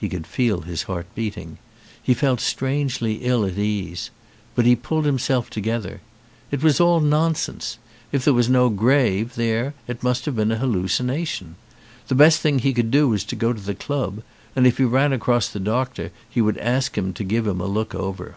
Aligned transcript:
He 0.00 0.08
could 0.08 0.26
feel 0.26 0.62
his 0.62 0.82
heart 0.90 1.06
beating. 1.14 1.56
He 2.02 2.14
felt 2.14 2.40
strangely 2.40 3.18
ill 3.22 3.44
at 3.44 3.56
ease. 3.56 4.10
But 4.56 4.66
he 4.66 4.74
pulled 4.74 5.04
himself 5.04 5.50
together. 5.50 6.00
It 6.50 6.64
was 6.64 6.80
all 6.80 6.98
nonsense. 6.98 7.78
If 8.10 8.24
there 8.24 8.34
was 8.34 8.48
no 8.48 8.70
grave 8.70 9.36
there 9.36 9.74
it 9.86 10.02
must 10.02 10.24
have 10.24 10.34
been 10.34 10.50
an 10.50 10.58
hallucination. 10.58 11.54
The 12.08 12.16
best 12.16 12.40
thing 12.40 12.58
he 12.58 12.74
could 12.74 12.90
do 12.90 13.10
was 13.10 13.22
to 13.22 13.36
go 13.36 13.52
to 13.52 13.62
the 13.62 13.76
club, 13.76 14.24
and 14.56 14.66
if 14.66 14.78
he 14.78 14.84
ran 14.84 15.12
across 15.12 15.46
the 15.48 15.60
doctor 15.60 16.10
he 16.28 16.40
would 16.40 16.58
ask 16.58 16.98
him 16.98 17.12
to 17.12 17.22
give 17.22 17.46
him 17.46 17.60
a 17.60 17.66
look 17.66 17.94
over. 17.94 18.34